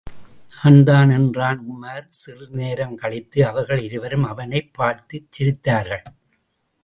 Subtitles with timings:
[0.53, 6.05] நான்தான் என்றான் உமார், சிறிது நேரம் கழித்து அவர்கள் இருவரும் அவனைப் பார்த்துச் சிரித்தார்கள்.